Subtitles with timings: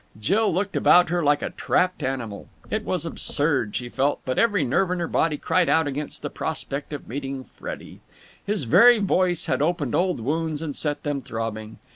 [0.19, 2.47] Jill looked about her like a trapped animal.
[2.71, 6.31] It was absurd, she felt, but every nerve in her body cried out against the
[6.31, 7.99] prospect of meeting Freddie.
[8.43, 11.77] His very voice had opened old wounds and set them throbbing.